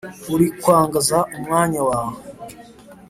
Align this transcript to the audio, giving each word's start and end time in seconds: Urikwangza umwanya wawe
Urikwangza 0.33 1.17
umwanya 1.37 1.79
wawe 1.89 2.17